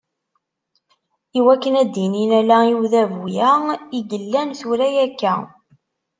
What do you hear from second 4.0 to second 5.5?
yellan tura akka.